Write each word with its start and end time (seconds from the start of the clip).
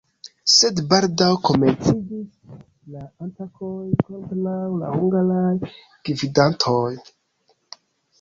Sed 0.51 0.79
baldaŭ 0.91 1.25
komenciĝis 1.49 2.31
la 2.93 3.01
atakoj 3.25 3.73
kontraŭ 4.07 4.55
la 4.79 4.89
hungaraj 4.95 5.69
gvidantoj. 6.09 6.89